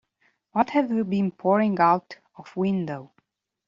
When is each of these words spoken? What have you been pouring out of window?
What 0.53 0.71
have 0.71 0.89
you 0.89 1.03
been 1.03 1.29
pouring 1.29 1.79
out 1.79 2.17
of 2.35 2.57
window? 2.57 3.11